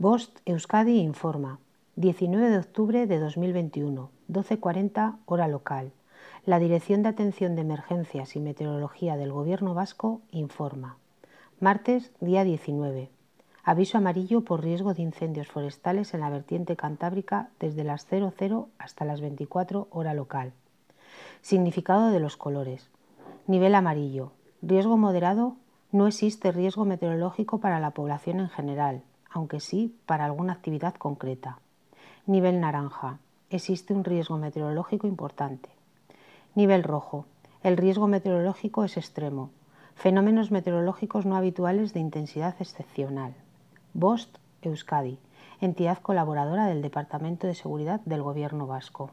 Bost 0.00 0.38
Euskadi 0.46 0.98
informa. 1.00 1.58
19 1.96 2.48
de 2.48 2.56
octubre 2.56 3.06
de 3.06 3.18
2021, 3.18 4.08
12.40 4.30 5.18
hora 5.26 5.46
local. 5.46 5.92
La 6.46 6.58
Dirección 6.58 7.02
de 7.02 7.10
Atención 7.10 7.54
de 7.54 7.60
Emergencias 7.60 8.34
y 8.34 8.40
Meteorología 8.40 9.18
del 9.18 9.30
Gobierno 9.30 9.74
Vasco 9.74 10.22
informa. 10.30 10.96
Martes, 11.60 12.12
día 12.18 12.44
19. 12.44 13.10
Aviso 13.62 13.98
amarillo 13.98 14.40
por 14.40 14.62
riesgo 14.62 14.94
de 14.94 15.02
incendios 15.02 15.48
forestales 15.48 16.14
en 16.14 16.20
la 16.20 16.30
vertiente 16.30 16.76
cantábrica 16.76 17.50
desde 17.60 17.84
las 17.84 18.06
00 18.06 18.70
hasta 18.78 19.04
las 19.04 19.20
24 19.20 19.86
hora 19.90 20.14
local. 20.14 20.54
Significado 21.42 22.10
de 22.10 22.20
los 22.20 22.38
colores. 22.38 22.88
Nivel 23.46 23.74
amarillo. 23.74 24.32
Riesgo 24.62 24.96
moderado. 24.96 25.56
No 25.92 26.06
existe 26.06 26.52
riesgo 26.52 26.86
meteorológico 26.86 27.58
para 27.58 27.80
la 27.80 27.90
población 27.90 28.40
en 28.40 28.48
general, 28.48 29.02
aunque 29.30 29.60
sí 29.60 29.96
para 30.06 30.24
alguna 30.24 30.52
actividad 30.52 30.94
concreta. 30.94 31.58
Nivel 32.26 32.60
naranja. 32.60 33.18
Existe 33.48 33.94
un 33.94 34.04
riesgo 34.04 34.36
meteorológico 34.36 35.06
importante. 35.06 35.68
Nivel 36.54 36.82
rojo. 36.82 37.26
El 37.62 37.76
riesgo 37.76 38.06
meteorológico 38.06 38.84
es 38.84 38.96
extremo. 38.96 39.50
Fenómenos 39.94 40.50
meteorológicos 40.50 41.26
no 41.26 41.36
habituales 41.36 41.92
de 41.92 42.00
intensidad 42.00 42.54
excepcional. 42.60 43.34
BOST 43.94 44.36
Euskadi, 44.62 45.18
entidad 45.60 45.98
colaboradora 45.98 46.66
del 46.66 46.82
Departamento 46.82 47.46
de 47.46 47.54
Seguridad 47.54 48.00
del 48.04 48.22
Gobierno 48.22 48.66
Vasco. 48.66 49.10